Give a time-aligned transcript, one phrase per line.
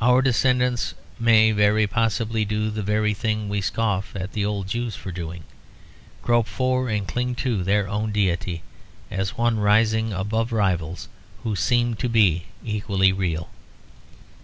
[0.00, 4.96] Our descendants may very possibly do the very thing we scoff at the old Jews
[4.96, 5.44] for doing;
[6.20, 8.64] grope for and cling to their own deity
[9.08, 11.08] as one rising above rivals
[11.44, 13.50] who seem to be equally real.